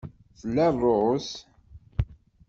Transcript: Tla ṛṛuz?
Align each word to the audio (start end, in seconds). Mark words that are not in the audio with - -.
Tla 0.39 0.67
ṛṛuz? 0.75 1.27